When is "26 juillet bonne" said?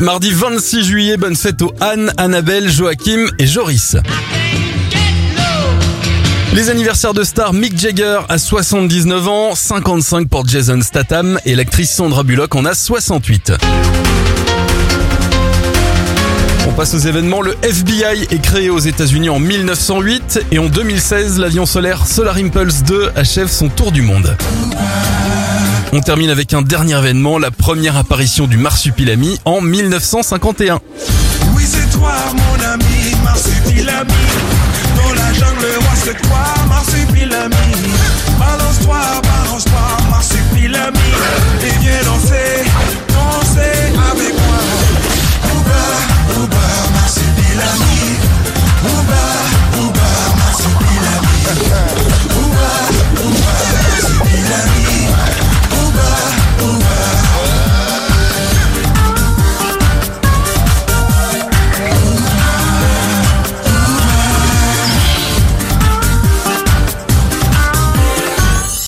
0.30-1.34